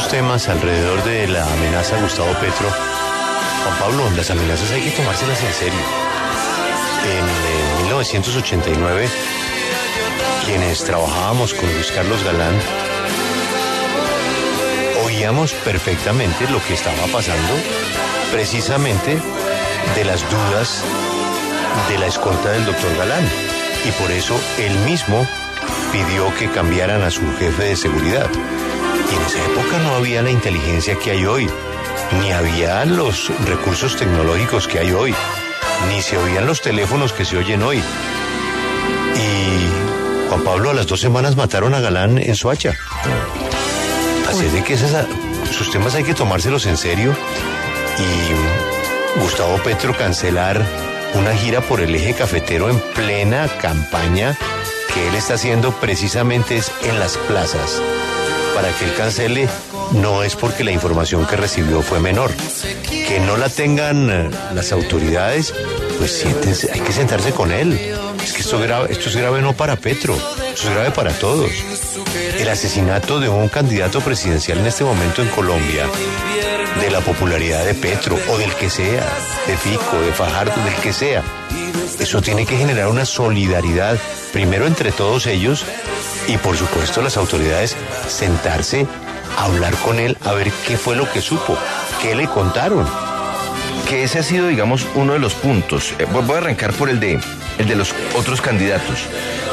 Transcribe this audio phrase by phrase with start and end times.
[0.00, 2.66] temas alrededor de la amenaza a Gustavo Petro.
[3.62, 5.80] Juan Pablo, las amenazas hay que tomárselas en serio.
[7.04, 9.08] En, en 1989,
[10.46, 12.54] quienes trabajábamos con Luis Carlos Galán,
[15.04, 17.52] oíamos perfectamente lo que estaba pasando
[18.32, 19.18] precisamente
[19.94, 20.82] de las dudas
[21.90, 23.28] de la escolta del doctor Galán.
[23.86, 25.26] Y por eso él mismo
[25.92, 28.30] pidió que cambiaran a su jefe de seguridad.
[29.12, 31.46] En esa época no había la inteligencia que hay hoy,
[32.18, 35.14] ni había los recursos tecnológicos que hay hoy,
[35.88, 37.78] ni se oían los teléfonos que se oyen hoy.
[39.14, 42.74] Y Juan Pablo a las dos semanas mataron a Galán en Soacha.
[44.30, 45.06] Así de que esas,
[45.50, 47.14] sus temas hay que tomárselos en serio
[47.98, 50.64] y Gustavo Petro cancelar
[51.12, 54.38] una gira por el eje cafetero en plena campaña
[54.94, 57.82] que él está haciendo precisamente es en las plazas.
[58.54, 59.48] Para que él cancele
[59.92, 62.30] no es porque la información que recibió fue menor.
[62.90, 65.54] Que no la tengan eh, las autoridades,
[65.98, 67.72] pues siéntense, hay que sentarse con él.
[68.22, 71.50] Es que esto, es grave no para Petro, esto es grave para todos.
[72.38, 75.86] El asesinato de un candidato presidencial en este momento en Colombia,
[76.80, 79.04] de la popularidad de Petro o del que sea,
[79.46, 81.22] de Fico, de Fajardo, del que sea,
[81.98, 83.98] eso tiene que generar una solidaridad,
[84.32, 85.64] primero entre todos ellos
[86.26, 87.76] y por supuesto las autoridades
[88.08, 88.86] sentarse,
[89.36, 91.56] a hablar con él, a ver qué fue lo que supo,
[92.00, 92.86] qué le contaron.
[93.88, 95.94] Que ese ha sido, digamos, uno de los puntos.
[95.98, 97.20] Eh, voy a arrancar por el de,
[97.58, 99.06] el de los otros candidatos.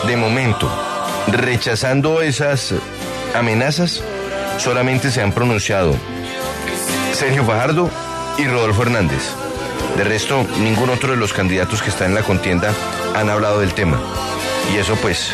[0.05, 0.69] De momento,
[1.27, 2.73] rechazando esas
[3.35, 4.01] amenazas,
[4.57, 5.95] solamente se han pronunciado
[7.13, 7.89] Sergio Fajardo
[8.37, 9.33] y Rodolfo Hernández.
[9.97, 12.73] De resto, ningún otro de los candidatos que están en la contienda
[13.15, 13.99] han hablado del tema.
[14.73, 15.33] Y eso pues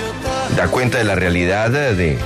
[0.56, 2.18] da cuenta de la realidad de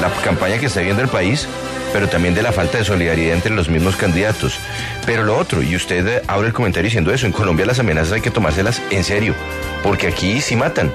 [0.00, 1.48] la campaña que está viendo el país,
[1.92, 4.58] pero también de la falta de solidaridad entre los mismos candidatos.
[5.06, 8.20] Pero lo otro, y usted abre el comentario diciendo eso, en Colombia las amenazas hay
[8.20, 9.34] que tomárselas en serio,
[9.82, 10.92] porque aquí sí matan.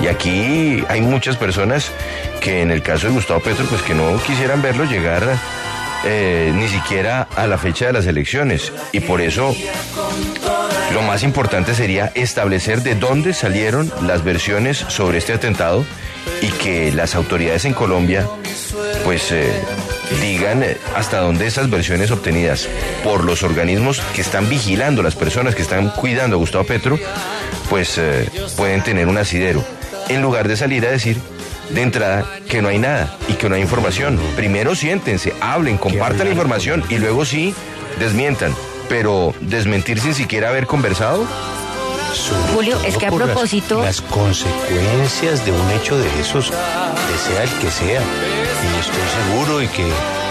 [0.00, 1.90] Y aquí hay muchas personas
[2.40, 5.22] que en el caso de Gustavo Petro, pues que no quisieran verlo llegar
[6.04, 8.72] eh, ni siquiera a la fecha de las elecciones.
[8.90, 9.54] Y por eso
[10.92, 15.84] lo más importante sería establecer de dónde salieron las versiones sobre este atentado
[16.40, 18.28] y que las autoridades en Colombia
[19.04, 19.52] pues eh,
[20.20, 22.68] digan eh, hasta dónde esas versiones obtenidas
[23.02, 26.98] por los organismos que están vigilando las personas que están cuidando a Gustavo Petro
[27.70, 28.00] pues
[28.56, 29.64] pueden tener un asidero
[30.08, 31.16] en lugar de salir a decir
[31.70, 34.20] de entrada que no hay nada y que no hay información.
[34.36, 37.54] Primero siéntense, hablen, compartan la información y luego sí
[37.98, 38.54] desmientan.
[38.92, 41.24] Pero desmentir sin siquiera haber conversado.
[42.54, 43.82] Julio, es que a propósito...
[43.82, 48.02] Las, consecuencias de un hecho de esos, de sea el que sea.
[48.02, 50.21] Y estoy seguro y que...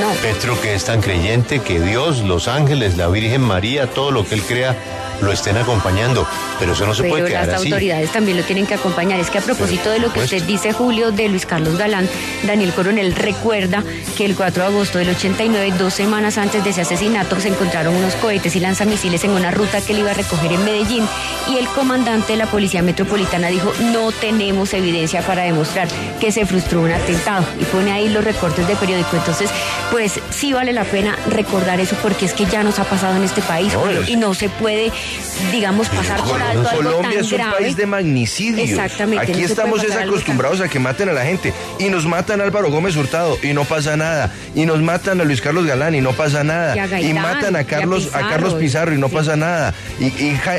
[0.00, 0.12] No.
[0.22, 4.34] Petro que es tan creyente que Dios, los ángeles, la Virgen María, todo lo que
[4.34, 4.76] él crea
[5.20, 6.26] lo estén acompañando.
[6.58, 9.18] Pero eso no se puede quedar las autoridades también lo tienen que acompañar.
[9.18, 12.08] Es que a propósito de lo que usted dice, Julio, de Luis Carlos Galán,
[12.46, 13.82] Daniel Coronel recuerda
[14.16, 17.94] que el 4 de agosto del 89, dos semanas antes de ese asesinato, se encontraron
[17.94, 21.04] unos cohetes y lanzamisiles en una ruta que él iba a recoger en Medellín.
[21.48, 25.88] Y el comandante de la Policía Metropolitana dijo, no tenemos evidencia para demostrar
[26.20, 27.44] que se frustró un atentado.
[27.60, 29.16] Y pone ahí los recortes de periódico.
[29.16, 29.50] Entonces,
[29.90, 33.22] pues sí vale la pena recordar eso porque es que ya nos ha pasado en
[33.22, 33.72] este país,
[34.06, 34.92] y no se puede
[35.52, 38.62] digamos, pasar por alto Colombia es un país de magnicidio.
[38.62, 39.32] Exactamente.
[39.32, 41.52] Aquí estamos acostumbrados a que maten a la gente.
[41.78, 44.32] Y nos matan a Álvaro Gómez Hurtado y no pasa nada.
[44.54, 46.74] Y nos matan a Luis Carlos Galán y no pasa nada.
[47.00, 49.74] Y, matan a Carlos, a, Carlos Pizarro y no pasa nada.
[49.98, 50.06] Y,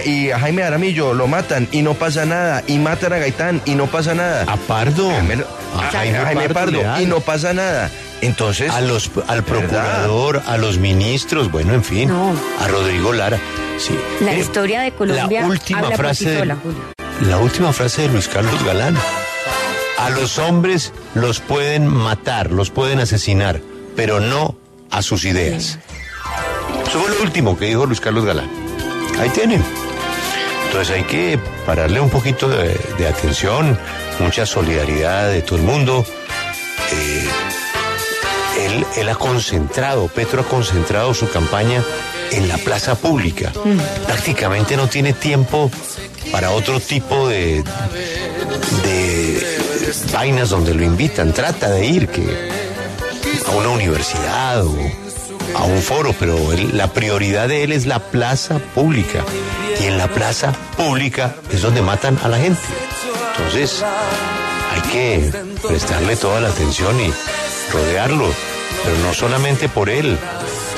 [0.10, 2.64] y, a Jaime Aramillo lo matan y no pasa nada.
[2.68, 4.44] Y matan a Gaitán y no pasa nada.
[4.48, 5.10] A Pardo.
[5.10, 7.90] a Jaime, Pardo, y no pasa nada.
[8.22, 8.72] Entonces.
[8.72, 12.12] A los, al procurador, a los ministros, bueno, en fin.
[12.12, 13.40] A Rodrigo Lara.
[13.78, 13.98] Sí.
[14.22, 15.42] La eh, historia de Colombia.
[15.42, 16.30] La última frase.
[16.30, 16.56] De,
[17.22, 18.96] la última frase de Luis Carlos Galán.
[19.98, 23.62] A los hombres los pueden matar, los pueden asesinar,
[23.96, 24.58] pero no
[24.92, 25.80] a sus ideas.
[26.88, 28.50] Eso fue lo último que dijo Luis Carlos Galán.
[29.20, 29.64] Ahí tienen.
[30.68, 33.80] Entonces hay que pararle un poquito de, atención,
[34.20, 36.06] mucha solidaridad de todo el mundo.
[36.92, 37.30] Eh,
[38.96, 41.84] él, ha concentrado, Petro ha concentrado su campaña
[42.32, 43.52] en la plaza pública.
[43.64, 44.06] Mm.
[44.06, 45.72] Prácticamente no tiene tiempo
[46.32, 47.64] para otro tipo de,
[48.84, 49.56] de
[50.12, 51.34] vainas donde lo invitan.
[51.34, 52.50] Trata de ir que
[53.48, 54.76] a una universidad o
[55.56, 56.38] a un foro, pero
[56.74, 59.24] la prioridad de él es la plaza pública.
[59.80, 62.62] Y en la plaza pública es donde matan a la gente.
[63.38, 63.84] Entonces,
[64.72, 65.32] hay que
[65.68, 67.14] prestarle toda la atención y
[67.72, 68.28] rodearlo,
[68.84, 70.18] pero no solamente por él.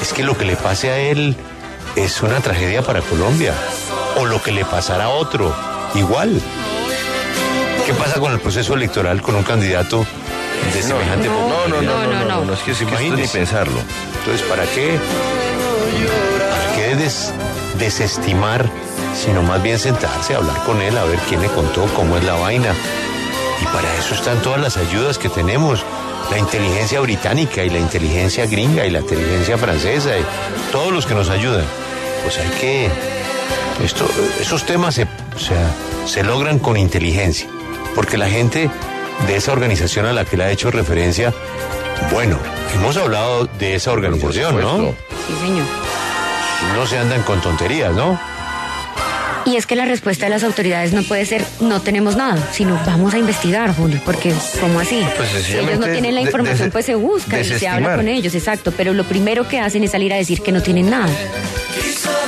[0.01, 1.35] Es que lo que le pase a él
[1.95, 3.53] es una tragedia para Colombia.
[4.19, 5.53] O lo que le pasará a otro,
[5.95, 6.41] igual.
[7.85, 10.05] ¿Qué pasa con el proceso electoral con un candidato
[10.73, 12.45] de semejante no, no, no, no, No, no, no, no.
[12.45, 13.79] no, es que si esto ni pensarlo.
[14.19, 14.97] Entonces, ¿para qué?
[16.49, 17.31] ¿Para qué des-
[17.79, 18.65] desestimar,
[19.15, 22.23] sino más bien sentarse a hablar con él, a ver quién le contó, cómo es
[22.23, 22.73] la vaina?
[23.61, 25.83] Y para eso están todas las ayudas que tenemos.
[26.31, 30.25] La inteligencia británica y la inteligencia gringa y la inteligencia francesa y
[30.71, 31.65] todos los que nos ayudan.
[32.23, 32.89] Pues hay que...
[33.83, 34.07] Esto,
[34.41, 35.71] esos temas se, o sea,
[36.05, 37.47] se logran con inteligencia.
[37.95, 38.69] Porque la gente
[39.25, 41.33] de esa organización a la que le ha hecho referencia,
[42.11, 42.37] bueno,
[42.75, 44.77] hemos hablado de esa organización, ¿no?
[45.27, 45.65] Sí, señor.
[46.75, 48.19] No se andan con tonterías, ¿no?
[49.47, 52.77] Y es que la respuesta de las autoridades no puede ser no tenemos nada, sino
[52.85, 55.01] vamos a investigar, Julio, porque ¿cómo así?
[55.15, 58.07] Pues si ellos no tienen la de- información, pues se busca y se habla con
[58.09, 61.07] ellos, exacto, pero lo primero que hacen es salir a decir que no tienen nada.